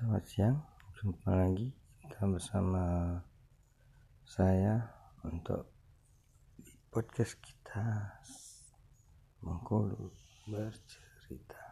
Selamat 0.00 0.24
siang, 0.32 0.56
jumpa 0.96 1.28
lagi 1.28 1.76
kita 2.00 2.24
bersama 2.24 3.20
saya 4.24 4.80
untuk 5.28 5.68
podcast 6.88 7.36
kita 7.36 8.08
Mengkulu 9.44 10.08
bercerita. 10.48 11.69